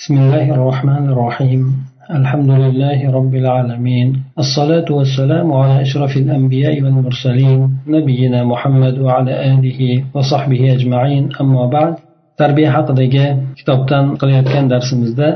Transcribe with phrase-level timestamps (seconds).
[0.00, 1.62] بسم الله الرحمن الرحيم
[2.20, 9.80] الحمد لله رب العالمين الصلاة والسلام على أشرف الأنبياء والمرسلين نبينا محمد وعلى آله
[10.14, 11.94] وصحبه أجمعين أما بعد
[12.40, 13.26] tarbiya haqidagi
[13.58, 15.28] kitobdan qilayotgan darsimizda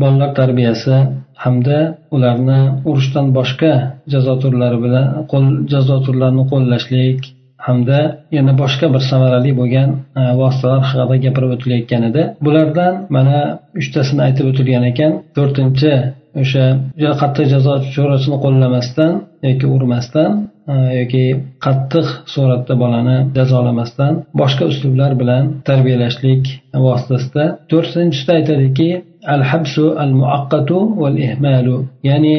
[0.00, 0.96] bolalar tarbiyasi
[1.44, 1.78] hamda
[2.14, 3.72] ularni urushdan boshqa
[4.12, 7.20] jazo turlari bilan qo'l jazo turlarini qo'llashlik
[7.65, 7.99] hamda
[8.37, 9.89] yana boshqa bir samarali bo'lgan
[10.21, 12.21] e, vositalar haqida gapirib o'tilayotgan edi.
[12.45, 13.37] Bulardan mana
[13.81, 15.11] uchtasini aytib o'tilgan ekan.
[15.37, 15.93] To'rtinchi
[16.41, 16.65] o'sha
[16.99, 19.11] juda qattiq jazo chorasini qo'llamasdan
[19.47, 20.31] yoki urmasdan
[20.73, 21.23] e, yoki
[21.65, 26.43] qattiq suratda bolani jazolamasdan boshqa uslublar bilan tarbiyalashlik
[26.85, 28.89] vositasida to'rtinchisida aytadiki
[29.33, 31.77] al habsu al muaqqatu val ihmalu
[32.09, 32.35] ya'ni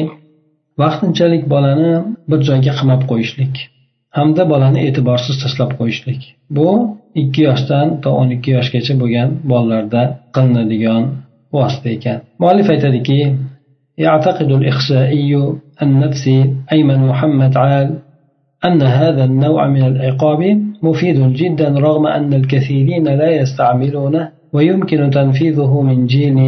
[0.81, 1.93] vaqtinchalik bolani
[2.29, 3.53] bir joyga qamab qo'yishlik.
[4.17, 6.21] Hamda bolani e'tiborsiz tashlab qo'yishlik.
[6.55, 6.69] Bu
[7.21, 10.03] ikki yoshdan to o'n ikki yoshgacha bo'lgan bolalarda
[10.35, 11.03] qilinadigan
[11.55, 12.17] vosita ekan.
[12.41, 13.19] Muallif aytadiki
[13.97, 17.89] يعتقد الإخشائي النفسي أيمن محمد عال
[18.65, 20.41] أن هذا النوع من العقاب
[20.83, 26.39] مفيد جدا رغم أن الكثيرين لا يستعملونه ويمكن تنفيذه من جيل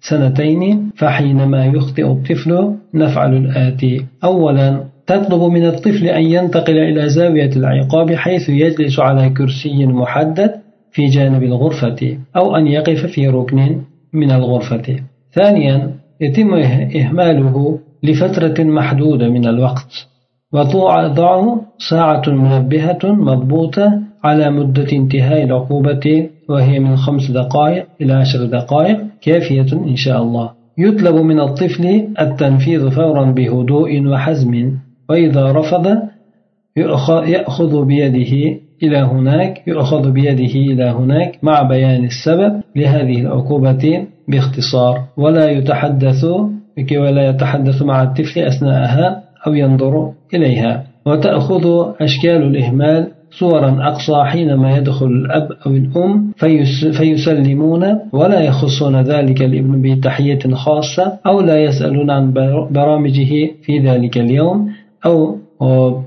[0.00, 8.12] سنتين فحينما يخطئ الطفل نفعل الآتي أولا تطلب من الطفل أن ينتقل إلى زاوية العقاب
[8.12, 10.50] حيث يجلس على كرسي محدد
[10.92, 13.80] في جانب الغرفة أو أن يقف في ركن
[14.12, 14.96] من الغرفة.
[15.32, 15.90] ثانيا
[16.20, 16.54] يتم
[17.00, 20.08] إهماله لفترة محدودة من الوقت
[20.52, 21.56] وتوضع
[21.90, 29.72] ساعة منبهة مضبوطة على مدة انتهاء العقوبة وهي من خمس دقائق إلى عشر دقائق كافية
[29.72, 30.50] إن شاء الله.
[30.78, 34.72] يطلب من الطفل التنفيذ فورا بهدوء وحزم.
[35.08, 35.86] وإذا رفض
[37.26, 45.00] يأخذ بيده إلى هناك يؤخذ بيده إلى هناك مع بيان السبب لهذه العقوبة باختصار.
[45.16, 46.24] ولا يتحدث
[46.92, 50.84] ولا يتحدث مع الطفل أثناءها أو ينظر إليها.
[51.06, 56.32] وتأخذ أشكال الإهمال صورا أقصى حينما يدخل الأب أو الأم
[56.92, 62.32] فيسلمون ولا يخصون ذلك الابن بتحية خاصة أو لا يسألون عن
[62.70, 64.70] برامجه في ذلك اليوم.
[65.06, 65.38] أو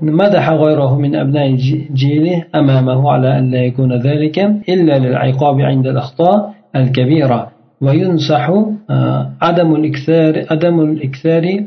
[0.02, 1.56] مدح غيره من أبناء
[1.94, 7.50] جيله أمامه على أن لا يكون ذلك إلا للعقاب عند الأخطاء الكبيرة.
[7.80, 8.50] وينصح
[8.90, 11.64] آه، عدم الإكثار عدم الإكثار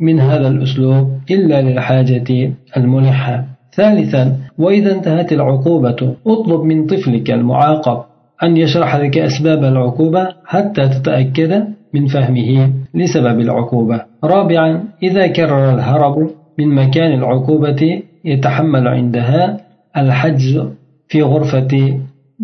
[0.00, 3.44] من هذا الأسلوب إلا للحاجة الملحة.
[3.72, 8.02] ثالثا وإذا انتهت العقوبة اطلب من طفلك المعاقب
[8.42, 11.64] أن يشرح لك أسباب العقوبة حتى تتأكد
[11.94, 14.00] من فهمه لسبب العقوبة.
[14.24, 19.60] رابعا إذا كرر الهرب من مكان العقوبة يتحمل عندها
[19.96, 20.62] الحجز
[21.08, 21.98] في غرفة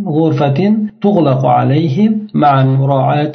[0.06, 3.32] غرفة تغلق عليه مع مراعاة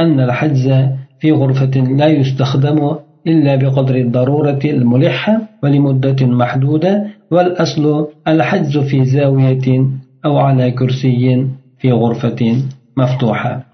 [0.00, 0.72] أن الحجز
[1.20, 9.86] في غرفة لا يستخدم إلا بقدر الضرورة الملحة ولمدة محدودة والأصل الحجز في زاوية
[10.24, 11.46] أو على كرسي
[11.78, 12.62] في غرفة
[12.96, 13.65] مفتوحة.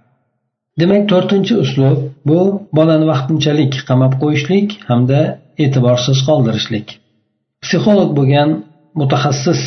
[0.80, 2.38] Demak to'rtinchi uslub bu
[2.76, 5.20] bolani vaqtinchalik qamab qo'yishlik hamda
[5.64, 6.86] e'tiborsiz qoldirishlik.
[7.64, 8.50] Psixolog bo'lgan
[9.00, 9.62] mutaxassis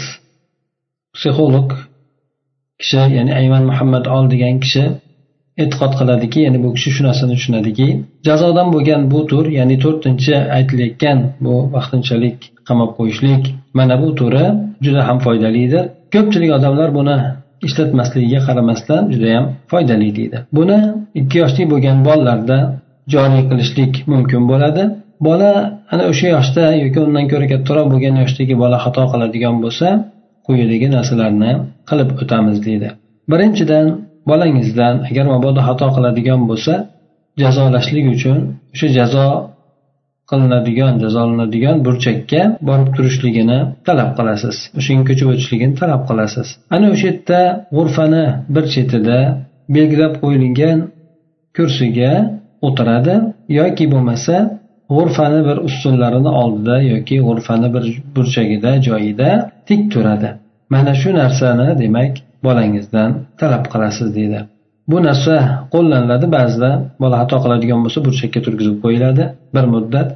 [1.15, 1.69] psixolog
[2.81, 4.83] kishi ya'ni ayman muhammad ol degan kishi
[5.63, 7.88] e'tiqod qiladiki ya'ni bu kishi shu narsani tushunadiki
[8.27, 13.44] jazodan bo'lgan bu tur ya'ni to'rtinchi aytilayotgan bu vaqtinchalik qamab qo'yishlik
[13.77, 14.45] mana bu turi
[14.85, 15.83] juda ham foydalidir.
[16.13, 17.17] Ko'pchilik odamlar buni
[17.67, 20.37] ishlatmasligiga qaramasdan judayam foydali deydi.
[20.57, 20.79] Buni
[21.21, 22.57] ikki yoshli bo'lgan bolalarda
[23.13, 24.83] joriy qilishlik mumkin bo'ladi.
[25.27, 25.51] Bola
[25.93, 29.87] ana o'sha yoshda yoki undan ko'ra kattaroq bo'lgan yoshdagi bola xato qiladigan bo'lsa
[30.47, 31.51] quyidagi narsalarni
[31.89, 32.87] qilib o'tamiz deydi.
[33.31, 33.85] Birinchidan
[34.29, 36.73] bolangizdan agar mabodo xato qiladigan bo'lsa
[37.41, 38.37] jazolashlik uchun
[38.73, 39.27] o'sha jazo
[40.30, 44.56] qilinadigan jazolanadigan burchakka borib turishligini talab qilasiz.
[44.80, 46.47] O'shanga ko'chib o'tishligini talab qilasiz.
[46.75, 47.41] Ana o'sha yerda
[47.75, 48.25] g'urfani
[48.56, 49.19] bir chetida
[49.75, 50.78] belgilab qo'yilgan
[51.58, 52.13] kursiga
[52.68, 53.16] o'tiradi.
[53.60, 54.36] Yoki bo'lmasa
[54.95, 57.86] g'urfani bir ustunlarini oldida yoki g'urfani bir
[58.16, 59.30] burchagida joyida
[59.68, 60.30] tik turadi.
[60.74, 62.13] Mana shu narsani demak
[62.45, 64.39] bolangizdan talab qilasiz deydi.
[64.91, 65.35] Bu narsa
[65.73, 66.25] qo'llaniladi.
[66.37, 66.69] Ba'zida
[67.03, 69.23] bola xato qiladigan bo'lsa burchakka turgizib qo'yiladi.
[69.55, 70.09] Bir muddat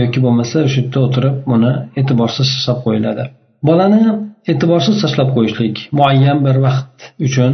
[0.00, 3.22] yoki bo'lmasa o'sha yerda o'tirib uni e'tiborsiz tashlab qo'yiladi.
[3.68, 4.02] Bolani
[4.52, 7.52] e'tiborsiz tashlab qo'yishlik muayyan bir vaqt uchun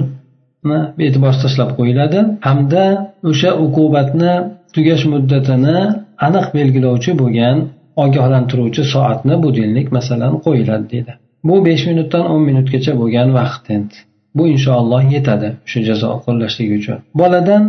[1.06, 2.19] e'tiborsiz tashlab qo'yiladi.
[2.48, 2.84] Hamda
[3.31, 4.34] o'sha uqubatni
[4.75, 5.78] tugash muddatini
[6.26, 7.56] aniq belgilovchi bo'lgan
[8.04, 11.12] ogohlantiruvchi soatni budilnik masalan qo'yiladi deydi.
[11.48, 13.96] Bu besh minutdan o'n minutgacha bo'lgan vaqt endi.
[14.37, 16.99] Bu inshaalloh yetadi o'sha jazo qo'llashlik uchun.
[17.21, 17.65] Boladan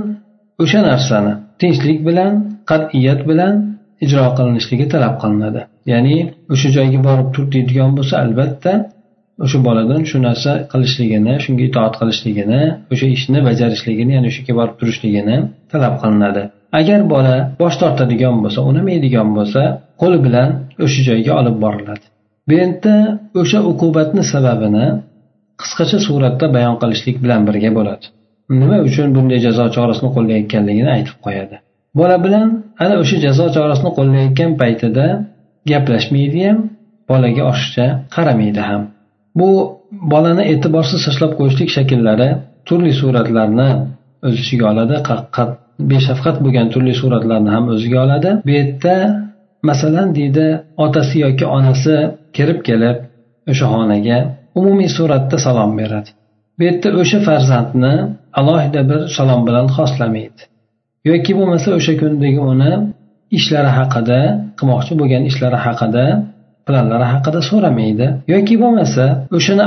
[0.64, 2.34] o'sha narsani tinchlik bilan
[2.70, 3.54] qat'iyat bilan
[4.06, 5.62] ijro qilinishligi talab qilinadi.
[5.92, 6.18] Ya'ni
[6.54, 8.74] o'sha joyga borib tur deydigan bo'lsa albatta
[9.46, 12.62] o'sha boladan shu narsa qilishligini shunga itoat qilishligini
[12.94, 15.38] o'sha ishni bajarishligini ya'ni o'sha yerga borib turishligini
[15.72, 16.44] talab qilinadi.
[16.80, 19.62] Agar bola bosh tortadigan bo'lsa unamaydigan bo'lsa
[20.02, 20.50] qo'li bilan
[20.86, 22.06] o'sha joyga olib boriladi.
[22.48, 22.96] Bu yerda
[23.42, 24.86] o'sha uqubatni sababini
[25.62, 28.06] qisqacha suratda bayon qilishlik bilan birga bo'ladi.
[28.62, 31.56] Nima uchun bunday jazo chorasini qo'llayotganligini aytib qo'yadi.
[32.00, 32.48] Bola bilan
[32.84, 35.06] ana o'sha jazo chorasini qo'llayotgan paytida
[35.72, 36.58] gaplashmaydi ham
[37.10, 38.82] bolaga oshiqcha qaramaydi ham.
[39.40, 39.50] Bu
[40.14, 42.30] bolani e'tiborsiz tashlab qo'yishlik shakllari
[42.68, 43.70] turli suratlarni
[44.28, 44.96] o'z ichiga oladi
[45.92, 48.30] beshafqat bo'lgan turli suratlarni ham o'ziga oladi.
[48.46, 48.96] Bu yerda
[49.70, 50.46] masalan deydi
[50.86, 51.96] otasi yoki onasi
[52.36, 52.98] kirib kelib
[53.52, 54.20] o'sha xonaga
[54.60, 56.10] umumiy suratda salom beradi.
[56.58, 57.94] Bu yerda o'sha farzandni
[58.40, 60.44] alohida bir salom bilan xoslamaydi
[61.12, 62.72] yoki bo'lmasa o'sha kundagi uni
[63.38, 64.20] ishlari haqida
[64.60, 66.06] qilmoqchi bo'lgan ishlari haqida
[66.68, 68.08] planlari haqida so'ramaydi.
[68.34, 69.06] Yoki bo'lmasa
[69.38, 69.64] o'shani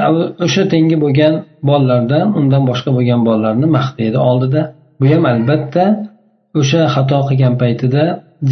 [0.47, 1.35] o'sha tengi bo'lgan
[1.69, 4.63] bolalardan undan boshqa bo'lgan bolalarni maqtaydi oldida.
[5.01, 5.85] Bu ham albatta
[6.61, 8.03] o'sha xato qilgan paytida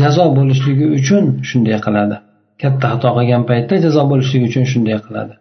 [0.00, 2.17] jazo bo'lishligi uchun shunday qiladi.
[2.62, 5.34] Katta xato qilgan paytda jazo bo'lishligi uchun shunday qiladi.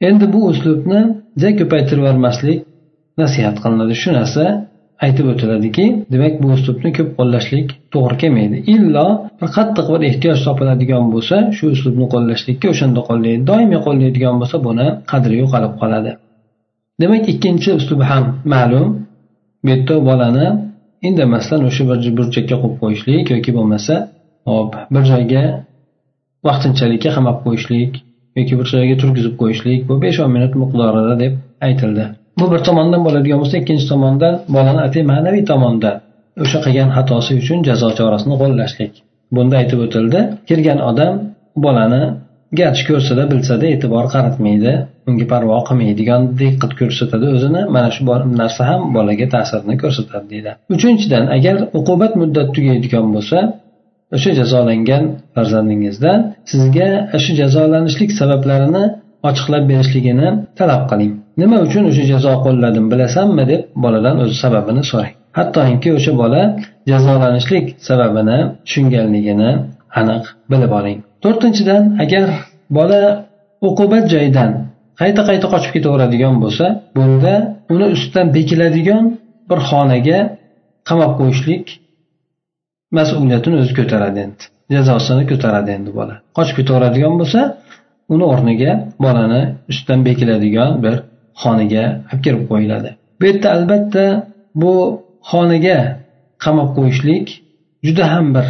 [0.00, 1.00] Endi bu uslubni
[1.40, 2.58] juda ko'paytirib yubormaslik
[3.20, 3.94] nasihat qilinadi.
[4.02, 4.44] Shu narsa
[5.04, 8.56] aytib o'tiladiki demak bu uslubni ko'p qo'llashlik to'g'ri kelmaydi.
[8.74, 9.06] Illo
[9.40, 14.86] bir qattiq bir ehtiyoj topiladigan bo'lsa shu uslubni qo'llashlikka o'shanda qo'llaydi doimiy qo'llaydigan bo'lsa buni
[15.10, 16.10] qadri yo'qolib qoladi.
[17.02, 18.24] Demak ikkinchi uslub ham
[18.54, 18.88] ma'lum.
[19.64, 20.46] Bu yerda bolani
[21.08, 23.94] indamasdan o'sha bir burchakka qo'yib qo'yishlik yoki bo'lmasa
[24.50, 25.44] hop bir joyga
[26.48, 27.92] vaqtinchalikka qamab qo'yishlik
[28.38, 31.32] yoki bir joyga turgizib qo'yishlik bu besh o'n minut miqdorida deb
[31.68, 32.04] aytildi.
[32.40, 35.90] Bu bir tomondan bo'ladigan bo'lsa ikkinchi tomondan bolani atay ma'naviy tomonda
[36.42, 38.92] o'sha qilgan xatosi uchun jazo chorasini qo'llashlik.
[39.34, 41.12] Bunda aytib o'tildi kirgan odam
[41.64, 42.02] bolani
[42.60, 44.72] garchi ko'rsada bilsada e'tibor qaratmaydi
[45.08, 48.02] unga parvo qilmaydigan diqqat ko'rsatadi o'zini mana shu
[48.40, 50.50] narsa ham bolaga ta'sirini ko'rsatadi deydi.
[50.76, 53.38] Uchinchidan agar uqubat muddati tugaydigan bo'lsa
[54.16, 56.18] o'sha jazolangan farzandingizdan
[56.50, 56.88] sizga
[57.24, 58.84] shu jazolanishlik sabablarini
[59.28, 60.28] ochiqlab berishligini
[60.58, 61.12] talab qiling.
[61.42, 65.14] Nima uchun o'sha jazo qo'lladim bilasanmi deb boladan o'zi sababini so'rang.
[65.38, 66.42] Hattoki o'sha bola
[66.90, 69.50] jazolanishlik sababini tushunganligini
[70.00, 70.98] aniq bilib oling.
[71.24, 72.26] To'rtinchidan agar
[72.78, 73.00] bola
[73.68, 74.50] uqubat joyidan
[75.00, 76.66] qayta qayta qochib ketaveradigan bo'lsa
[76.96, 77.34] bunda
[77.74, 79.04] uni ustidan bekiladigan
[79.50, 80.18] bir xonaga
[80.88, 81.64] qamab qo'yishlik
[82.98, 84.42] mas'uliyatini o'zi ko'taradi endi.
[84.74, 86.14] Jazosini ko'taradi endi bola.
[86.36, 87.40] Qochib ketaveradigan bo'lsa
[88.14, 88.72] uni o'rniga
[89.04, 90.94] bolani ustidan bekiladigan bir
[91.42, 92.90] xonaga olib kirib qo'yiladi.
[93.18, 94.04] Bu yerda albatta
[94.62, 94.74] bu
[95.30, 95.78] xonaga
[96.44, 97.26] qamab qo'yishlik
[97.86, 98.46] juda ham bir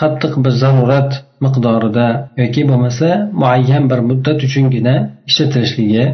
[0.00, 1.10] qattiq bir zarurat
[1.44, 2.06] miqdorida
[2.42, 3.08] yoki bo'lmasa
[3.42, 4.94] muayyan bir muddat uchungina
[5.28, 6.04] ishlatilishligi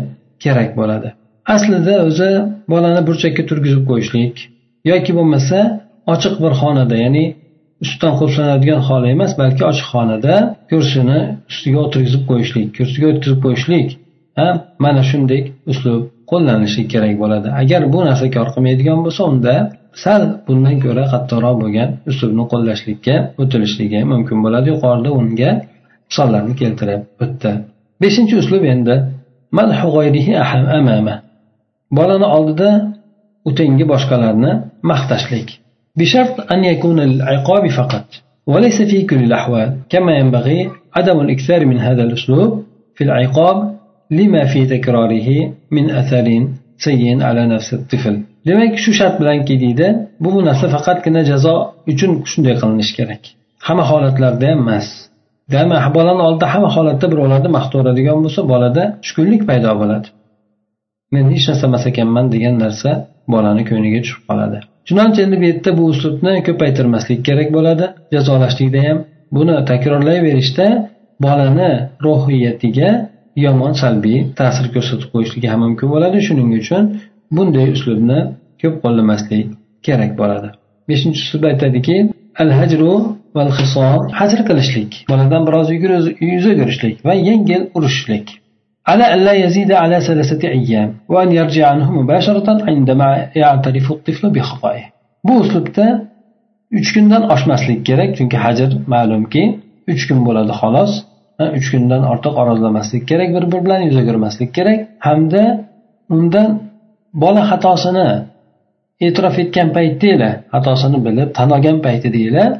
[0.44, 1.08] kerak bo'ladi.
[1.54, 2.30] Aslida o'zi
[2.72, 4.34] bolani burchakka turgizib qo'yishlik
[4.90, 5.58] yoki bo'lmasa
[6.12, 7.24] ochiq bir xonada ya'ni
[7.84, 10.34] ustidan qulflanadigan xona emas balki ochiq xonada
[10.70, 13.88] kursini ustiga o'tirgizib qo'yishlik kursiga o'tkazib qo'yishlik
[14.40, 14.54] ham
[14.84, 15.40] mana shunday
[15.72, 17.48] uslub qo'llanishi kerak bo'ladi.
[17.62, 19.54] Agar bu narsa kor qilmaydigan bo'lsa unda
[20.04, 24.66] sal bundan ko'ra qattiqroq bo'lgan uslubni qo'llashlikka o'tilishligi mumkin bo'ladi.
[24.74, 25.50] Yuqorida unga
[26.08, 27.50] misollarni keltirib o'tdi.
[28.02, 28.94] Beshinchi uslub endi
[31.98, 32.70] bolani oldida
[33.48, 34.52] u tengi boshqalarni
[34.90, 35.48] maqtashlik.
[35.97, 38.05] بشرط أن يكون للعقاب فقط
[38.47, 42.63] وليس في كل الأحوال كما ينبغي عدم الإكثار من هذا الأسلوب
[42.95, 43.75] في العقاب
[44.11, 45.29] لما في تكراره
[45.71, 48.15] من أثر سيء على نفس الطفل
[48.45, 49.87] demak shu shart bilanki deydi
[50.23, 51.55] bu narsa faqatgina jazo
[51.91, 53.23] uchun shunday qilinishi kerak
[53.67, 54.87] hamma holatlarda ham emas
[55.53, 60.07] demak bolani oldida hamma holatda birovlarni maqtaveradigan bo'lsa bolada tushkunlik paydo bo'ladi
[61.14, 62.90] men hech narsa emas ekanman degan narsa
[63.34, 64.58] bolani ko'ngliga tushib qoladi.
[64.88, 67.86] Chunonchi endi bu yerda bu uslubni ko'paytirmaslik kerak bo'ladi.
[68.14, 68.98] Jazolashlikda ham
[69.36, 70.66] buni takrorlayverishda
[71.24, 71.70] bolani
[72.06, 72.90] ruhiyatiga
[73.44, 76.16] yomon salbiy ta'sir ko'rsatib qo'yishligi ham mumkin bo'ladi.
[76.26, 76.84] Shuning uchun
[77.36, 78.20] bunday uslubni
[78.62, 79.46] ko'p qo'llamaslik
[79.86, 80.48] kerak bo'ladi.
[80.88, 81.96] Beshinchi uslub aytadiki
[82.42, 82.92] al hajru
[83.36, 85.68] val hisom hajr qilishlik boladan biroz
[86.32, 88.26] yuz o'girishlik va yengil urishishlik
[88.91, 94.85] على أن لا يزيد على ثلاثة أيام وأن يرجع عنه مباشرة عندما يعترف الطفل بخطئه
[95.27, 95.85] bu uslubda
[96.79, 99.43] uch kundan oshmaslik kerak chunki hajr ma'lumki
[99.93, 100.91] uch kun bo'ladi xolos
[101.57, 105.43] uch kundan ortiq orozlamaslik kerak bir biri bilan yuz o'girmaslik kerak hamda
[106.15, 106.49] undan
[107.23, 108.09] bola xatosini
[109.05, 112.51] e'tirof etgan paytdanglar xatosini bilib tan olgan paytidanglar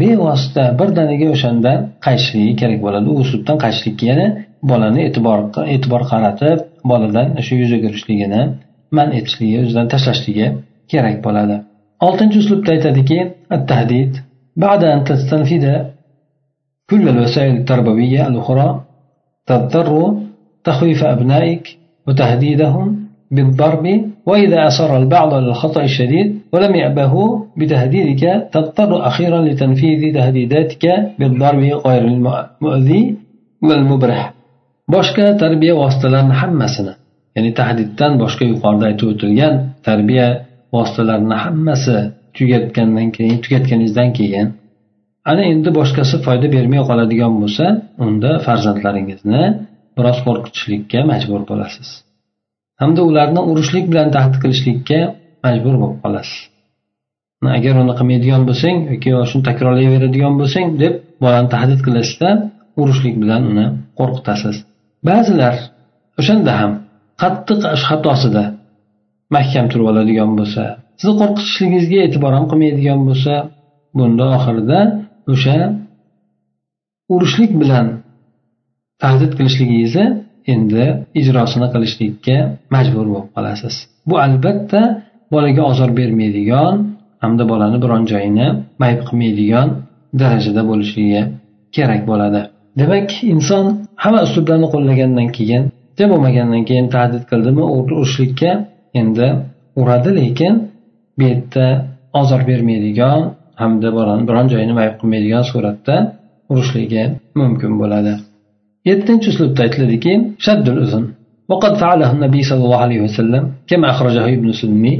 [0.00, 1.72] bevosita birdaniga o'shanda
[2.06, 4.26] qaytishligi kerak bo'ladi u uslubdan qaytishlikka yana
[4.70, 5.38] bolani e'tibor
[5.74, 6.58] e'tibor qaratib
[6.90, 8.40] boladan shu yuz o'girishligini
[8.96, 10.46] man etishligi o'zidan tashlashligi
[10.92, 11.56] kerak bo'ladi
[12.06, 13.18] oltinchi uslubda aytadiki
[13.70, 14.12] tahdid
[14.56, 15.82] بعد أن تستنفذ
[16.90, 18.80] كل الوسائل التربوية الأخرى
[19.46, 20.14] تضطر
[20.64, 27.14] تخويف أبنائك وتهديدهم بالضرب وإذا أصر البعض على الخطأ الشديد ولم يأبه
[27.58, 30.84] بتهديدك تضطر أخيرا لتنفيذ تهديداتك
[31.18, 33.02] بالضرب غير المؤذي
[33.62, 34.22] والمبرح
[34.94, 36.92] boshqa tarbiya vositalarini hammasini
[37.36, 39.54] ya'ni tahdiddan boshqa yuqorida aytib o'tilgan
[39.88, 40.26] tarbiya
[40.74, 41.96] vositalarini hammasi
[42.36, 44.46] tugatgandan keyin tugatganingizdan keyin
[45.30, 47.64] ana endi boshqasi foyda bermay qoladigan bo'lsa
[48.06, 49.42] unda farzandlaringizni
[49.96, 51.88] biroz qo'rqitishlikka majbur bo'lasiz
[52.80, 55.00] hamda ularni urushlik bilan tahdid qilishlikka
[55.45, 56.37] majbur bo'lib qolasiz.
[57.57, 62.29] Agar uni qilmaydigan bo'lsang yoki shuni takrorlayveradigan bo'lsang deb bolani tahdid qilasizda
[62.81, 63.65] urushlik bilan uni
[63.99, 64.55] qo'rqitasiz.
[65.09, 65.55] Ba'zilar
[66.19, 66.71] o'shanda ham
[67.21, 68.43] qattiq xatosida
[69.35, 70.63] mahkam turib oladigan bo'lsa
[70.99, 73.33] sizni qo'rqitishligingizga e'tibor ham qilmaydigan bo'lsa
[73.97, 74.79] bunda oxirida
[75.33, 75.57] o'sha
[77.13, 77.87] urushlik bilan
[79.03, 80.05] tahdid qilishligingizni
[80.53, 80.85] endi
[81.21, 82.37] ijrosini qilishlikka
[82.75, 83.75] majbur bo'lib qolasiz.
[84.09, 84.81] Bu albatta
[85.32, 86.74] bolaga ozor bermaydigan
[87.22, 88.46] hamda bolani biron joyini
[88.82, 89.68] mayib qilmaydigan
[90.20, 91.22] darajada bo'lishligi
[91.76, 92.40] kerak bo'ladi
[92.80, 93.64] demak inson
[94.02, 95.62] hamma uslublarni qo'llagandan keyin
[95.98, 98.50] jam bo'lmagandan keyin tahdid qildimi urishlikka
[99.00, 99.26] endi
[99.80, 100.54] uradi lekin
[101.18, 101.66] bu yerda
[102.20, 103.20] ozor bermaydigan
[103.62, 105.96] hamda bolani biron joyini mayib qilmaydigan suratda
[106.52, 107.02] urishligi
[107.40, 108.12] mumkin bo'ladi
[108.88, 110.12] yettinchi uslubda aytiladiki
[110.46, 111.04] shaddul uzun
[111.52, 114.94] وقد فعله النبي صلى الله عليه وسلم كما أخرجه ابن سلمي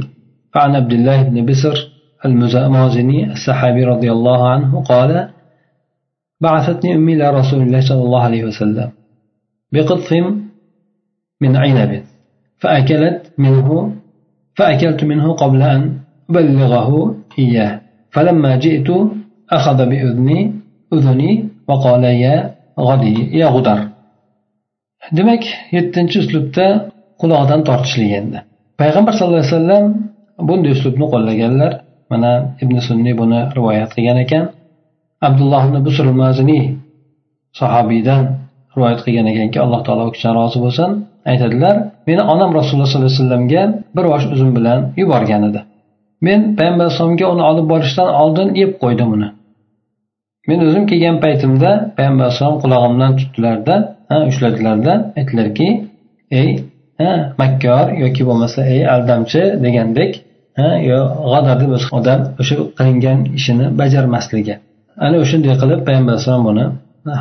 [0.56, 1.76] فعن عبد الله بن بسر
[2.24, 5.28] المازني السحابي رضي الله عنه قال
[6.40, 8.88] بعثتني أمي إلى رسول الله صلى الله عليه وسلم
[9.72, 10.10] بقطف
[11.42, 12.02] من عنب
[12.58, 13.68] فأكلت منه
[14.56, 15.80] فأكلت منه قبل أن
[16.30, 18.88] أبلغه إياه فلما جئت
[19.50, 20.52] أخذ بأذني
[20.92, 23.78] أذني وقال يا غدي يا غدر
[25.16, 25.44] demak
[25.76, 26.66] yettinchi uslubda
[27.20, 28.38] qulog'idan tortishlik endi
[28.80, 29.84] payg'ambar sallallohu alayhi vasallam
[30.48, 31.72] bunday uslubni qo'llaganlar
[32.10, 34.44] mana ibn sunniy buni rivoyat qilgan ekan.
[35.28, 36.64] Abdulloh ibn busr maziniy
[37.60, 38.22] sahobiydan
[38.74, 40.90] rivoyat qilgan ekanki alloh taolo u kishidan rozi bo'lsin.
[41.30, 41.74] Aytadilar
[42.08, 43.62] meni onam rasululloh sollallohu alayhi vasallamga
[43.96, 45.60] bir bosh uzum bilan yuborgan edi.
[46.26, 49.28] Men payg'ambar alayhisalomga uni olib borishdan oldin yeb qo'ydim uni.
[50.48, 53.74] Men o'zim kelgan paytimda payg'ambar alayhisalom qulog'imdan tutdilarda
[54.30, 55.68] ushladilarda aytdilarki
[56.40, 56.50] ey
[57.00, 60.12] ha makkor yoki bo'lmasa ey aldamchi degandek
[60.91, 60.99] yo
[61.31, 64.55] g'adar deb odam o'sha qilingan ishini bajarmasligi
[65.05, 66.65] ana o'shanday qilib payg'ambar alayhisalom buni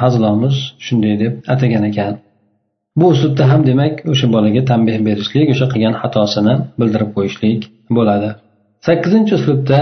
[0.03, 2.12] hazilomuz shunday deb atagan ekan
[2.99, 7.61] bu uslubda ham demak o'sha bolaga tanbeh berishlik o'sha qilgan xatosini bildirib qo'yishlik
[7.97, 8.31] bo'ladi
[8.87, 9.81] sakkizinchi uslubda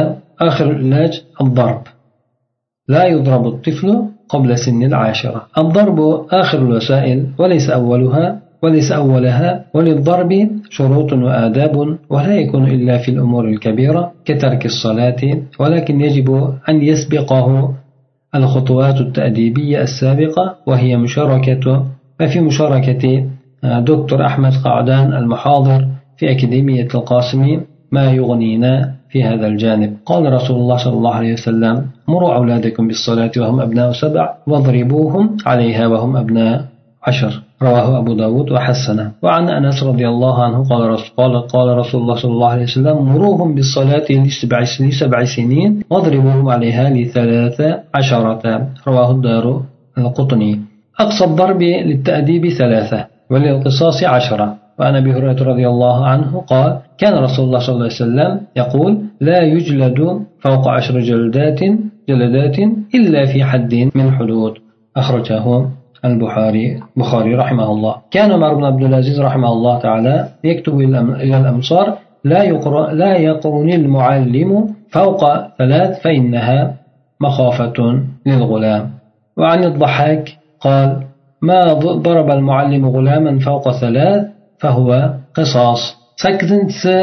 [2.94, 3.88] لا يضرب الطفل
[4.28, 5.98] قبل سن العاشرة الضرب
[6.30, 8.24] آخر الوسائل وليس أولها
[8.63, 15.21] وليس أولها وللضرب شروط وآداب ولا يكون إلا في الأمور الكبيرة كترك الصلاة
[15.59, 17.73] ولكن يجب أن يسبقه
[18.35, 21.85] الخطوات التأديبية السابقة وهي مشاركة
[22.19, 23.25] ففي مشاركة
[23.63, 29.97] دكتور أحمد قعدان المحاضر في أكاديمية القاسم ما يغنينا في هذا الجانب.
[30.05, 35.87] قال رسول الله صلى الله عليه وسلم مروا أولادكم بالصلاة وهم أبناء سبع واضربوهم عليها
[35.87, 36.65] وهم أبناء
[37.07, 37.41] عشر.
[37.67, 39.05] رواه أبو داود وحسنه.
[39.23, 43.49] وعن أنس رضي الله عنه قال رسول, قال رسول الله صلى الله عليه وسلم مروهم
[43.55, 47.59] بالصلاة لسبع, لسبع سنين واضربوهم عليها لثلاث
[47.95, 48.43] عشرة.
[48.87, 49.45] رواه الدار
[49.97, 50.51] القطني.
[50.99, 52.99] أقصى الضرب للتأديب ثلاثة
[53.31, 54.47] وللقصاص عشرة.
[54.79, 58.91] وعن أبي هريرة رضي الله عنه قال كان رسول الله صلى الله عليه وسلم يقول
[59.21, 59.99] لا يجلد
[60.43, 61.61] فوق عشر جلدات
[62.09, 62.57] جلدات
[62.95, 64.53] إلا في حد من حدود.
[64.97, 65.45] أخرجه
[66.05, 70.79] البخاري بخاري رحمه الله كان عمر بن عبد العزيز رحمه الله تعالى يكتب
[71.23, 75.21] إلى الامصار لا يقرأ لا يقرني المعلم فوق
[75.57, 76.73] ثلاث فانها
[77.19, 78.89] مخافه للغلام
[79.37, 81.03] وعن الضحاك قال
[81.41, 81.73] ما
[82.07, 84.25] ضرب المعلم غلاما فوق ثلاث
[84.59, 86.95] فهو قصاص sakkizinchisi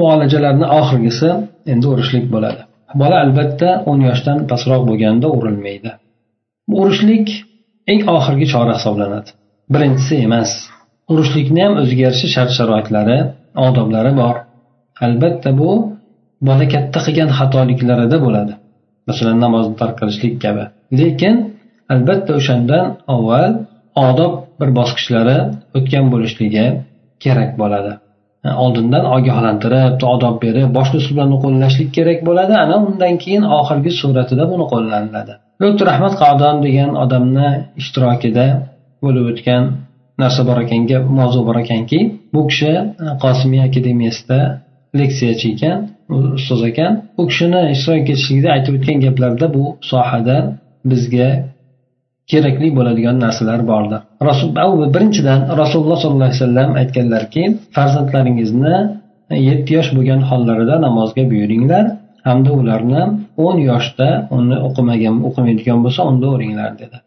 [0.00, 1.28] muolajalarni oxirgisi
[1.72, 2.62] endi urishlik bo'ladi.
[3.00, 5.90] Bola albatta o'n yoshdan pastroq bo'lganda urilmaydi.
[6.80, 7.28] Urishlik
[7.90, 9.30] eng oxirgi chora hisoblanadi.
[9.72, 10.50] Birinchisi emas
[11.12, 13.18] urushlikni ham o'ziga yarasha shart sharoitlari
[13.66, 14.36] odoblari bor.
[15.06, 15.70] Albatta bu
[16.48, 18.52] bola katta qilgan xatoliklarida bo'ladi.
[19.08, 20.64] Masalan namozni tark qilishlik kabi.
[21.00, 21.34] Lekin
[21.94, 22.84] albatta o'shandan
[23.14, 23.52] avval
[24.08, 25.38] odob bir bosqichlari
[25.78, 26.66] o'tgan bo'lishligi
[27.24, 27.92] kerak bo'ladi.
[28.46, 32.54] E, oldindan ogohlantirib odob berib boshqa usullarni qo'llashlik kerak bo'ladi.
[32.64, 35.32] Ana undan keyin oxirgi suratida buni qo'llaniladi.
[35.64, 37.48] Doktor ahmad qadon degan odamni
[37.80, 38.46] ishtirokida
[39.04, 39.62] bo'lib o'tgan
[40.22, 42.00] narsa bor ekanga mavzu bor ekanki
[42.34, 42.82] bu kishi e,
[43.24, 44.40] qosimiy akademiyasida
[45.00, 45.78] leksiyachi ekan
[46.38, 46.92] ustoz ekan.
[47.20, 50.36] U kishini ishtirok etishligida aytib o'tgan gaplarida bu sohada
[50.90, 51.28] bizga
[52.30, 54.48] kerakli bo'ladigan narsalar bordir rasul
[54.94, 57.42] birinchidan rasululloh sollallohu alayhi vasallam aytganlarki
[57.76, 58.76] farzandlaringizni
[59.48, 61.84] yetti yosh bo'lgan hollarida namozga buyuringlar
[62.26, 63.02] hamda ularni
[63.46, 66.98] o'n yoshda uni o'qimagan o'qimaydigan bo'lsa unda o'ringlar dedi.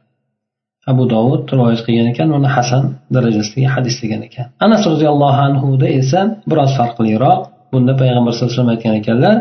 [0.91, 2.84] Abu dovud rivoyat qilgan ekan uni hasan
[3.15, 4.45] darajasidagi hadis degan ekan.
[4.65, 6.19] Anas roziyallohu anhuda esa
[6.50, 7.39] biroz farqliroq
[7.74, 9.36] bunda payg'ambar sallallohu alayhi vasallam aytgan ekanlar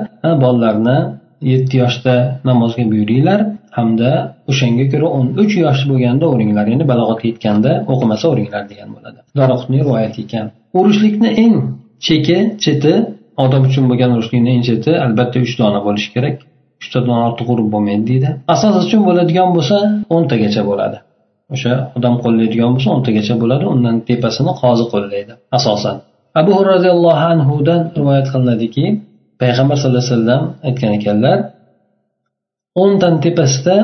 [0.45, 0.99] bolalarni
[1.53, 2.15] yetti yoshda
[2.49, 3.41] namozga buyuringlar
[3.77, 4.11] hamda
[4.51, 9.19] o'shanga ko'ra o'n uch yosh bo'lganda o'ringlar ya'ni balog'atga yetganda o'qimasa o'ringlar degan bo'ladi.
[9.39, 10.47] Daroqutniy rivoyat ekan.
[10.79, 11.57] Urushlikni eng
[12.07, 12.95] cheki cheti
[13.45, 16.37] odob uchun bo'lgan urushlikni eng cheti albatta uch dona bo'lishi kerak.
[16.83, 18.31] Uchtadan ortiq urib bo'lmaydi deydi.
[18.55, 19.77] Asos uchun bo'ladigan bo'lsa
[20.17, 20.97] o'ntagacha bo'ladi.
[21.55, 25.97] O'sha odam qo'llaydigan bo'lsa o'ntagacha bo'ladi undan tepasini qozi qo'llaydi asosan.
[26.41, 28.85] Abu roziyallohu anhudan rivoyat qilinadiki
[29.43, 31.39] payg'ambar sallallohu alayhi vasallam aytgan ekanlar
[32.83, 33.77] o'ntani tepasida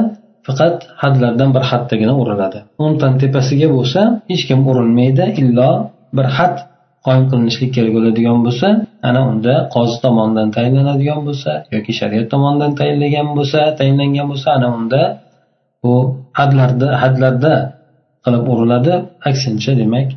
[0.46, 2.58] faqat hadlardan bir haddagina uriladi.
[2.84, 5.70] O'ntani tepasiga bo'lsa hech kim urilmaydi illo
[6.16, 6.54] bir had
[7.06, 8.68] qoyim qilinishlik kerak bo'ladigan bo'lsa
[9.08, 15.02] ana unda qozi tomonidan tayinlanadigan bo'lsa yoki shariat tomonidan tayinlagan bo'lsa tayinlangan bo'lsa ana unda
[15.82, 15.94] bu
[16.38, 17.54] hadlarda hadlarda
[18.24, 18.92] qilib uriladi.
[19.28, 20.08] Aksincha demak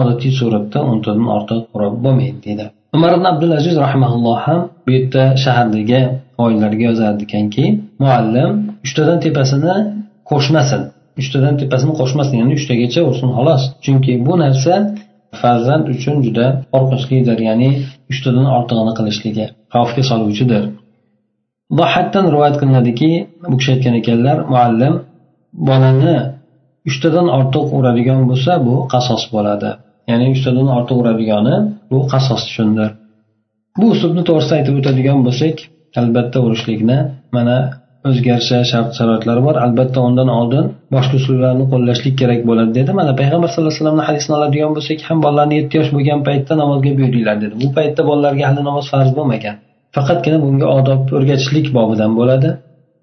[0.00, 2.64] odatiy suratda o'ntadan ortiq urib bo'lmaydi deydi.
[2.96, 6.00] Umar ibn abdulaziz rahimaulloh ham bu yerda shahardagi
[6.44, 7.64] oilalarga yozar ekanki
[8.02, 8.50] muallim
[8.86, 9.74] uchtadan tepasini
[10.30, 10.82] qo'shmasin
[11.20, 13.62] uchtadan tepasini qo'shmasin ya'ni uchtagacha ursin xolos.
[13.84, 14.74] Chunki bu narsa
[15.40, 17.70] farzand uchun juda qo'rqinchlidir ya'ni
[18.12, 20.62] uchtadan ortig'ini qilishligi xavfga soluvchidir.
[21.94, 23.10] Hatdan rivoyat qilinadiki
[23.50, 24.94] bu kishi aytgan ekanlar muallim
[25.68, 26.16] bolani
[26.88, 29.70] uchtadan ortiq uradigan bo'lsa bu qasos bo'ladi.
[30.10, 31.54] Ya'ni uchtadan ortiq uradigani
[31.90, 32.90] bu qasos uchundir
[33.80, 35.62] bu uslubni to'g'risida aytib o'tadigan bo'lsak
[36.00, 36.98] albatta urishlikni
[37.36, 37.56] mana
[38.08, 39.54] o'zgarishi shart sharoitlar bor.
[39.66, 40.64] Albatta undan oldin
[40.94, 42.90] boshqa usullarni qo'llashlik kerak bo'ladi dedi.
[43.00, 46.92] Mana payg'ambar sallallohu alayhi vasallamni hadisini oladigan bo'lsak ham bolalarni yetti yosh bo'lgan paytda namozga
[46.98, 47.54] buyuringlar dedi.
[47.62, 49.56] Bu paytda bolalarga hali namoz farz bo'lmagan.
[49.96, 52.50] Faqatgina bunga odob o'rgatishlik bobidan bo'ladi.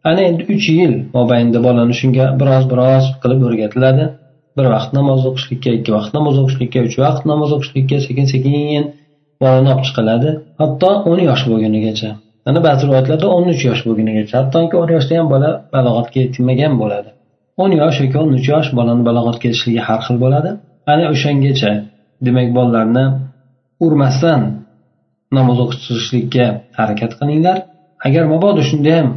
[0.10, 4.06] Ana endi uch yil mobaynida bolani shunga biroz biroz qilib o'rgatiladi.
[4.58, 8.84] Bir vaqt namoz o'qishlikka ikki vaqt namoz o'qishlikka uch vaqt namoz o'qishlikka sekin sekin
[9.42, 10.30] bolani olib chiqiladi.
[10.62, 12.10] Hatto o'n yosh bo'lgunigacha
[12.46, 17.10] mana ba'zi rivoyatlarda o'n uch yosh bo'lgunigacha hattoki o'n yoshda ham bola balog'atga yetmagan bo'ladi.
[17.62, 20.52] o'n yosh yoki o'n uch yosh bolani balog'atga yetishligi har xil bo'ladi.
[20.92, 21.72] Ana o'shangacha.
[22.26, 23.06] Demak bolalarni
[23.86, 24.42] urmasdan
[25.38, 26.46] namoz o'qitishlikka
[26.80, 27.58] harakat qilinglar.
[28.08, 29.08] Agar mabodo shunda ham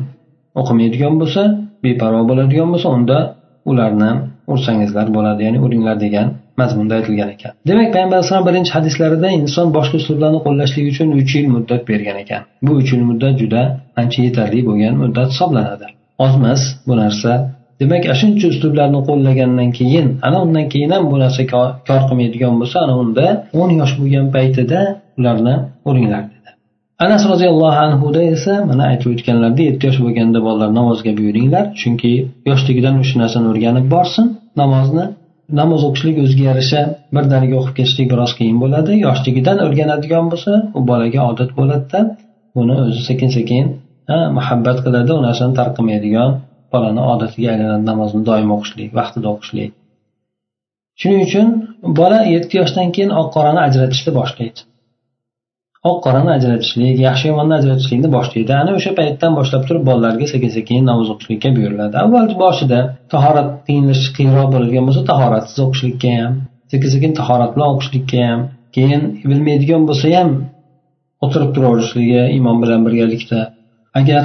[0.60, 1.42] o'qimaydigan bo'lsa
[1.84, 3.18] beparvo bo'ladigan bo'lsa unda
[3.70, 4.10] ularni
[4.52, 6.28] ursangizlar bo'ladi ya'ni uringlar degan
[6.60, 7.52] mazmunda aytilgan ekan.
[7.68, 12.42] Demak payg'ambar alayhisalom birinchi hadislarida inson boshqa uslublarni qo'llashlik uchun uch yil muddat bergan ekan.
[12.66, 13.62] Bu uch yil muddat juda
[14.00, 15.86] ancha yetarli bo'lgan muddat hisoblanadi.
[16.24, 17.32] Ozmas bu narsa.
[17.80, 22.94] Demak shuncha uslublarni qo'llagandan keyin ana undan keyin ham bu narsa kor qilmaydigan bo'lsa ana
[23.02, 23.26] unda
[23.60, 24.80] o'n yosh bo'lgan paytida
[25.18, 25.54] ularni
[25.88, 26.22] uringlar
[26.98, 32.12] anas roziyallohu anhuda esa mana aytib o'tganlaridek yetti yosh bo'lganda bolalar namozga buyuringlar chunki
[32.50, 34.26] yoshligidan o'sha narsani o'rganib borsin
[34.62, 35.04] namozni
[35.60, 36.80] namoz o'qishlik o'ziga yarasha
[37.16, 38.92] birdaniga o'qib ketishlik biroz qiyin bo'ladi.
[39.06, 42.00] Yoshligidan o'rganadigan bo'lsa u bolaga odat bo'ladida
[42.56, 43.64] buni o'zi sekin sekin
[44.38, 46.30] muhabbat qiladi u narsani tark qilmaydigan
[46.74, 49.70] bolani odatiga aylanadi namozni doim o'qishlik vaqtida o'qishlik.
[51.00, 51.46] Shuning uchun
[52.00, 54.60] bola yetti yoshdan keyin oq qorani ajratishni boshlaydi.
[55.88, 58.52] Oq qorani ajratishlik yaxshi yomonni ajratishlikni boshlaydi.
[58.62, 61.96] Ana o'sha paytdan boshlab turib bolalarga sekin sekin namoz o'qishlikka buyuriladi.
[62.04, 62.80] Avval boshida
[63.12, 66.32] tahorat qiyinlash qiyinroq bo'ladigan bo'lsa tahoratsiz o'qishlikka ham
[66.72, 68.40] sekin sekin tahorat bilan o'qishlikka ham
[68.76, 70.30] keyin bilmaydigan bo'lsa ham
[71.24, 73.40] o'tirib turaverishligi imom bilan birgalikda.
[74.00, 74.22] Agar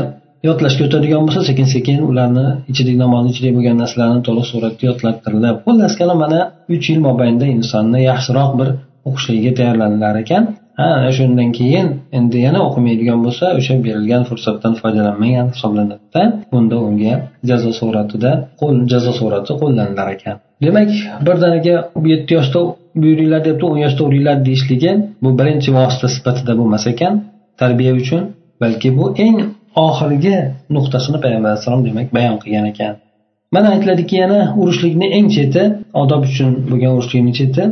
[0.48, 5.94] yodlashga o'tadigan bo'lsa sekin sekin ularni ichidagi namozni ichidagi bo'lgan narsalarni to'liq suratda yodlattirilib xullas
[6.00, 6.40] kalom mana
[6.76, 8.70] uch yil mobaynida insonni yaxshiroq bir
[9.10, 10.44] o'qishligiga tayyorlanilar ekan.
[10.78, 11.88] Ana shundan keyin
[12.18, 16.22] endi yana o'qimaydigan bo'lsa o'sha berilgan fursatdan foydalanmagan hisoblanadida.
[16.52, 17.14] Bunda unga
[17.50, 20.36] jazo suratida qo'l jazo surati qo'llanilar ekan.
[20.66, 20.90] Demak
[21.28, 21.76] birdaniga
[22.12, 22.60] yetti yoshda
[23.04, 24.92] buyuringlar debdi o'n yoshda uringlar deyishligi
[25.24, 27.14] bu birinchi vosita sifatida bo'lmas ekan
[27.62, 28.22] tarbiya uchun
[28.62, 29.38] balki bu eng
[29.88, 30.36] oxirgi
[30.76, 32.94] nuqtasini payg'ambar alayhissalom demak bayon qilgan ekan.
[33.56, 35.64] Mana aytiladiki yana urushlikni eng cheti
[36.02, 37.64] odob uchun bo'lgan urushlikni cheti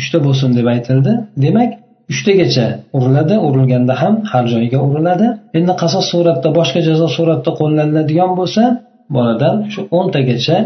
[0.00, 1.12] uchta bo'lsin deb aytildi.
[1.44, 1.70] Demak
[2.12, 5.26] uchtagacha uriladi urilganda ham har joyiga uriladi.
[5.58, 8.62] Endi qasos suratda boshqa jazo suratda qo'llaniladigan bo'lsa
[9.16, 10.56] boladan shu o'ntagacha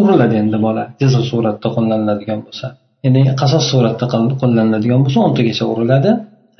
[0.00, 2.66] uriladi endi bola jazo suratda qo'llaniladigan bo'lsa.
[3.04, 4.06] Ya'ni qasos suratda
[4.42, 6.10] qo'llaniladigan bo'lsa o'ntagacha uriladi.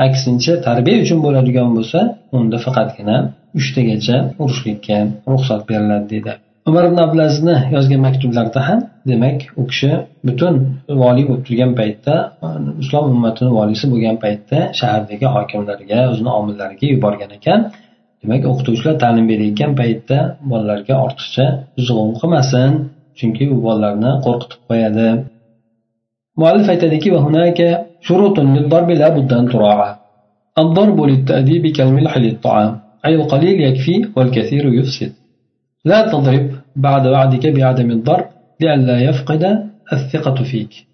[0.06, 1.98] Aksincha tarbiya uchun bo'ladigan bo'lsa
[2.38, 3.16] unda faqatgina
[3.58, 4.98] uchtagacha urishlikka
[5.32, 6.32] ruxsat beriladi deydi.
[6.69, 8.79] umar ibn abdulazizni yozgan maktublarida ham
[9.11, 9.91] demak u kishi
[10.27, 10.55] butun
[11.01, 12.15] voliy bo'lib turgan paytda
[12.83, 17.59] islom ummatini voliysi bo'lgan paytda shahardagi hokimlarga o'zini omillariga yuborgan ekan
[18.21, 20.17] demak o'qituvchilar ta'lim berayotgan paytda
[20.51, 21.45] bolalarga ortiqcha
[21.87, 22.71] zug'um qilmasin
[23.19, 25.07] chunki u bolalarni qo'rqitib qo'yadi
[26.39, 27.09] muallif aytadiki
[28.01, 29.95] شروط للضرب لا بد أن تراعى
[30.59, 35.11] الضرب للتأديب كالملح للطعام أي القليل يكفي والكثير يفسد
[35.84, 38.24] لا تضرب بعد وعدك بعدم الضرب
[38.60, 40.86] لئلا يفقد الثقة فيك.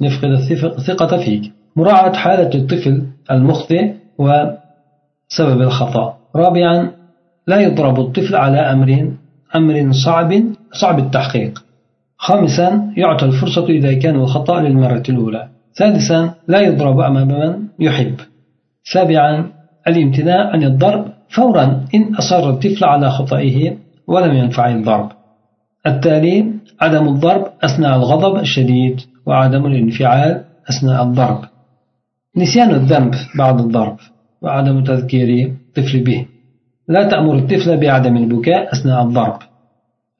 [0.00, 0.30] يفقد
[0.78, 1.52] الثقة فيك.
[1.76, 6.16] مراعاة حالة الطفل المخطئ وسبب الخطأ.
[6.36, 6.90] رابعا
[7.46, 9.12] لا يضرب الطفل على أمر
[9.56, 11.64] أمر صعب صعب التحقيق.
[12.18, 15.48] خامسا يعطى الفرصة إذا كان الخطأ للمرة الأولى.
[15.72, 18.14] سادسا لا يضرب أمام من يحب.
[18.84, 19.52] سابعا
[19.88, 25.08] الامتناع عن الضرب فورا إن أصر الطفل على خطئه ولم ينفع الضرب.
[25.86, 31.40] التالي عدم الضرب أثناء الغضب الشديد وعدم الانفعال أثناء الضرب.
[32.36, 33.96] نسيان الذنب بعد الضرب
[34.42, 36.26] وعدم تذكير الطفل به.
[36.88, 39.38] لا تأمر الطفل بعدم البكاء أثناء الضرب.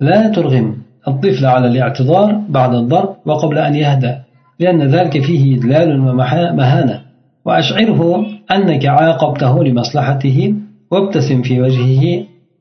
[0.01, 0.77] لا ترغم
[1.09, 4.25] الطفل على الاعتذار بعد الضرب وقبل أن يهدأ
[4.61, 7.03] لأن ذلك فيه إدلال ومهانة
[7.45, 10.55] وأشعره أنك عاقبته لمصلحته
[10.92, 12.04] وابتسم في وجهه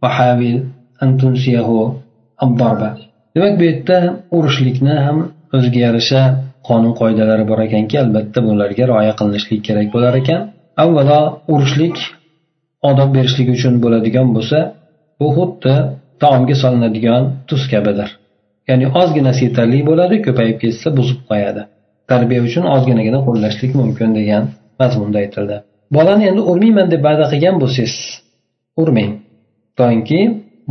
[0.03, 0.57] وحاول
[1.03, 1.69] أن تنسيه
[2.43, 2.91] الضربة
[3.37, 3.99] demak bu yerda
[4.37, 5.19] urushlikni ham
[5.57, 6.21] o'ziga yarasha
[6.69, 10.41] qonun qoidalari bor ekanki albatta bularga rioya qilinishlik kerak bo'lar ekan
[10.83, 11.21] avvalo
[11.53, 11.97] urushlik
[12.91, 14.59] odob berishlik uchun bo'ladigan bo'lsa
[15.21, 15.75] bu xuddi
[16.23, 18.09] taomga solinadigan tuz kabidir
[18.69, 21.63] ya'ni ozginasi yetarli bo'ladi ko'payib ketsa buzib qo'yadi
[22.11, 24.43] tarbiya uchun ozginagina qo'llashlik mumkin degan
[24.81, 25.57] mazmunda aytildi
[25.96, 27.96] Bolani endi urmayman deb va'da qilgan bo'lsangiz
[28.82, 29.12] urmang.
[29.80, 30.20] Toinki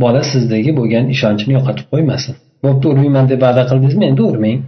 [0.03, 2.33] bola sizdagi bo'lgan ishonchini yo'qotib qo'ymasin.
[2.65, 4.05] Bo'pti urmayman deb va'da qildingizmi?
[4.11, 4.59] Endi urmang.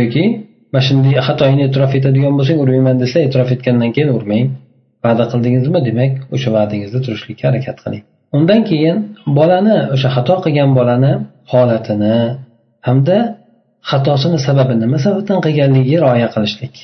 [0.00, 0.24] Yoki
[0.72, 4.46] mana shunday xatoyini e'tirof etadigan bo'lsang urmayman desa e'tirof etgandan keyin urmang.
[5.04, 5.78] Va'da qildingizmi?
[5.88, 8.02] Demak o'sha va'dangizda turishlikka harakat qiling.
[8.36, 8.96] Undan keyin
[9.38, 11.12] bolani o'sha xato qilgan bolani
[11.52, 12.16] holatini
[12.88, 13.18] hamda
[13.90, 16.74] xatosini sababi nima sababdan qilganligiga rioya qilishlik.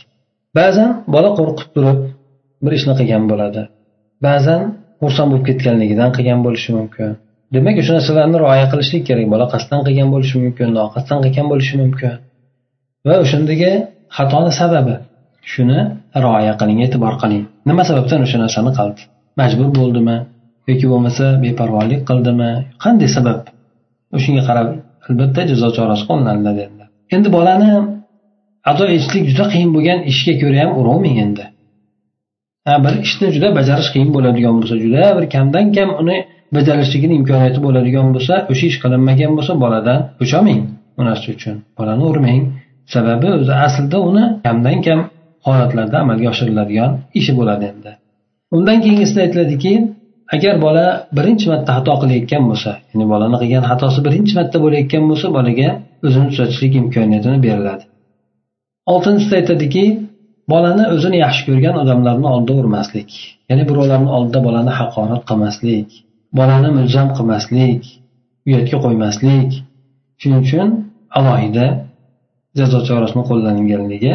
[0.58, 1.98] Ba'zan bola qo'rqib turib
[2.64, 3.62] bir ishni qilgan bo'ladi.
[4.26, 4.62] Ba'zan
[5.00, 7.10] xursand bo'lib ketganligidan qilgan bo'lishi mumkin.
[7.54, 12.14] Demak o'sha narsalarni rioya qilishlik kerak bola qasddan qilgan bo'lishi mumkin noqasddan qilgan bo'lishi mumkin.
[13.06, 13.72] Va o'shandagi
[14.16, 14.94] xatoni sababi.
[15.52, 15.80] Shuni
[16.24, 17.44] rioya qiling e'tibor qiling.
[17.68, 19.02] Nima sababdan o'sha narsani qildi?
[19.40, 20.16] Majbur bo'ldimi?
[20.70, 22.50] Yoki bo'lmasa beparvolik qildimi?
[22.84, 23.40] Qanday sabab?
[24.16, 24.68] O'shanga qarab
[25.08, 26.84] albatta jazo chorasi qo'llaniladi endi.
[27.14, 27.70] Endi bolani
[28.70, 31.44] ado etishlik juda qiyin bo'lgan ishga ko'ra ham uravmang endi?
[32.66, 36.16] Bir ishni juda bajarish qiyin bo'ladigan bo'lsa juda bir kamdan kam uni
[36.56, 40.60] bajarishligini imkoniyati bo'ladigan bo'lsa o'sha ish qilinmagan bo'lsa boladan bo'shamang
[40.96, 42.42] bu narsa uchun bolani urmang.
[42.94, 45.00] Sababi o'zi aslida uni kamdan kam
[45.46, 47.92] holatlarda amalga oshiriladigan ishi bo'ladi endi.
[48.56, 49.72] Undan keyingisida aytiladiki
[50.34, 55.26] agar bola birinchi marta xato qilayotgan bo'lsa ya'ni bolani qilgan xatosi birinchi marta bo'layotgan bo'lsa
[55.36, 55.68] bolaga
[56.06, 57.84] o'zini tuzatishlik imkoniyatini beriladi.
[58.92, 59.84] Oltinchisida aytadiki
[60.52, 63.10] bolani o'zini yaxshi ko'rgan odamlarni oldida urmaslik
[63.50, 65.88] ya'ni birovlarni oldida bolani haqorat qilmaslik
[66.38, 67.82] bolani mulzam qilmaslik
[68.48, 69.50] uyatga qo'ymaslik
[70.20, 70.68] shuning uchun
[71.18, 71.66] alohida
[72.58, 74.12] jazo chorasini qo'llanganligi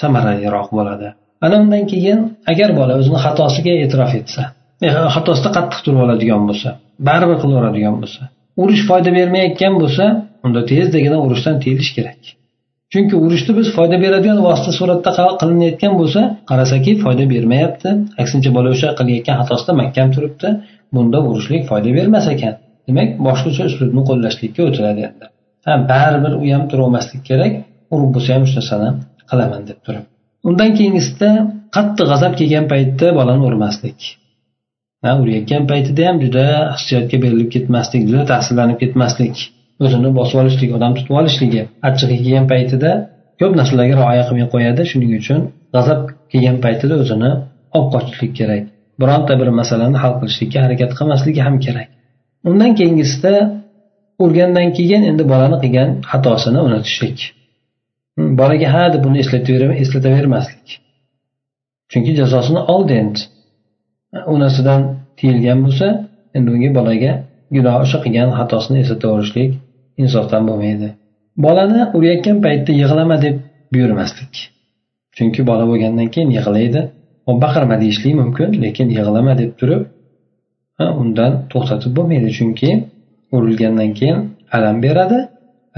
[0.00, 1.08] samaraliroq bo'ladi.
[1.44, 2.18] Ana undan keyin
[2.52, 4.42] agar bola o'zini xatosiga e'tirof etsa
[4.86, 6.68] e, xatosida qattiq turib oladigan bo'lsa
[7.08, 8.22] baribir qilaveradigan bo'lsa
[8.62, 10.04] urush foyda bermayotgan bo'lsa
[10.46, 12.20] unda tezdagina urushdan tiyilish kerak.
[12.92, 17.88] Chunki urushni biz foyda beradigan vosita suratda qilinayotgan bo'lsa qarasaki foyda bermayapti.
[18.22, 20.48] Aksincha bola o'sha qilayotgan xatosida mahkam turibdi.
[20.94, 22.54] Bunda urushlik foyda bermas ekan.
[22.88, 25.26] Demak boshqacha uslubni qo'llashlikka o'tiladi endi
[25.66, 27.52] ha baribir u ham turavermaslik kerak.
[27.94, 28.88] Urib bo'lsa ham shu narsani
[29.30, 30.04] qilaman deb turib.
[30.48, 31.28] Undan keyingisida
[31.76, 33.98] qattiq g'azab kelgan paytda bolani urmaslik.
[35.22, 36.44] Urayotgan paytida ham juda
[36.76, 39.36] hissiyotga berilib ketmaslik juda ta'sirlanib ketmaslik.
[39.84, 42.90] O'zini bosib olishlik odam tutib olishligi achchig'i kelgan paytida
[43.40, 44.82] ko'p narsalarga rioya qilmay qo'yadi.
[44.90, 45.40] Shuning uchun
[45.74, 46.00] g'azab
[46.32, 47.30] kelgan paytida o'zini
[47.76, 48.62] olib qochishlik kerak.
[49.00, 51.88] Bironta bir masalani hal qilishlikka harakat qilmasligi ham kerak.
[52.48, 53.32] Undan keyingisida
[54.24, 57.18] urgandan keyin endi bolani qilgan xatosini unutishlik.
[58.16, 59.18] Hmm, bolaga ha deb uni
[59.82, 60.68] eslatavermaslik.
[61.90, 63.20] Chunki jazosini oldi endi.
[64.32, 64.80] U narsadan
[65.18, 65.86] tiyilgan bo'lsa
[66.36, 67.12] endi unga bolaga
[67.54, 69.50] gunoh o'sha qilgan xatosini eslataverishlik
[70.02, 70.88] insofdan bo'lmaydi.
[71.44, 73.36] Bolani urayotgan paytda yig'lama deb
[73.72, 74.32] buyurmaslik.
[75.16, 76.80] Chunki bola bo'lgandan keyin yig'laydi.
[77.44, 79.82] Baqirma deyishlik mumkin lekin yig'lama deb turib
[81.02, 82.28] undan to'xtatib bo'lmaydi.
[82.38, 82.70] Chunki
[83.36, 84.18] urilgandan keyin
[84.56, 85.18] alam beradi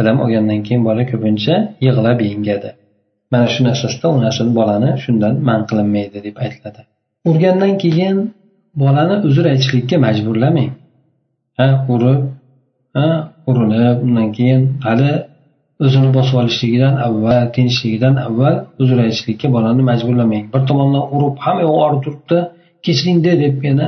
[0.00, 1.54] alam olgandan keyin bola ko'pincha
[1.86, 2.70] yig'lab yengadi
[3.32, 6.80] mana shu narsasida u narsani bolani shundan man qilinmaydi deb aytiladi.
[7.30, 8.16] Urgandan keyin
[8.82, 10.70] bolani uzr aytishlikka majburlamang.
[11.58, 12.20] Ha urib
[12.96, 13.06] ha
[13.50, 15.12] urinib undan keyin hali
[15.84, 20.44] o'zini bosib olishligidan avval tinchligidan avval uzr aytishlikka bolani majburlamang.
[20.54, 22.38] Bir tomondan urib hamma yog'i og'rib turibdi.
[22.86, 23.86] Kechiringda deb yana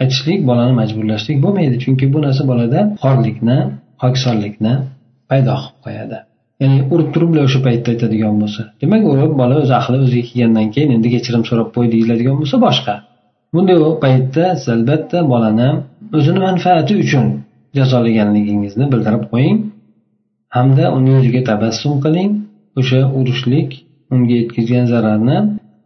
[0.00, 1.76] aytishlik bolani majburlashlik bo'lmaydi.
[1.84, 3.58] Chunki bu narsa bolada xorlikni
[4.02, 4.74] pokisonlikni
[5.30, 6.18] paydo qilib qo'yadi.
[6.62, 8.62] Ya'ni urib turib o'sha paytda aytadigan bo'lsa.
[8.82, 12.94] Demak urib bola o'z ahli o'ziga kelgandan keyin endi kechirim so'rab qo'y deyiladigan bo'lsa boshqa.
[13.54, 15.68] Bunday paytda siz albatta bolani
[16.16, 17.26] o'zini manfaati uchun
[17.76, 19.58] jazolaganligingizni bildirib qo'ying
[20.56, 22.30] hamda uni yuziga tabassum qiling.
[22.80, 23.70] O'sha urushlik
[24.14, 25.36] unga yetkazgan zararni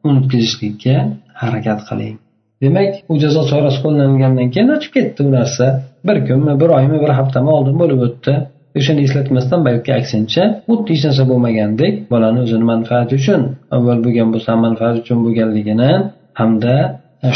[0.09, 0.97] unutkazishlikka
[1.43, 2.17] harakat qiling.
[2.62, 5.67] Demak u jazo chorasi qo'llangandan keyin o'tib ketdi u narsa.
[6.07, 8.35] Bir kunmi bir oymi bir haftami oldin bo'lib o'tdi.
[8.79, 13.43] O'shani eslatmasdan balki aksincha xuddi hech narsa bo'lmagandek bolani o'zini manfaati uchun
[13.77, 15.91] avval bo'lgan bo'lsa manfaati uchun bo'lganligini
[16.41, 16.75] hamda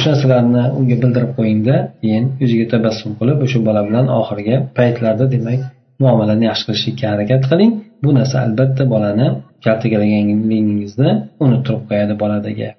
[0.01, 5.61] shu narsalarni unga bildirib qo'yingda keyin yuziga tabassum qilib o'sha bola bilan oxirgi paytlarda demak
[6.03, 7.73] muomalani yaxshi qilishlikka harakat qiling.
[8.05, 9.27] Bu narsa albatta bolani
[9.65, 11.11] kaltaklaganligingizni
[11.45, 12.71] unuttirib qo'yadi boladagi.